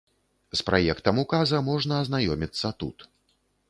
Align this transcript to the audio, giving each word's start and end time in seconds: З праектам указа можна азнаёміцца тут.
З 0.61 0.65
праектам 0.69 1.21
указа 1.25 1.63
можна 1.69 2.01
азнаёміцца 2.05 2.77
тут. 2.83 3.11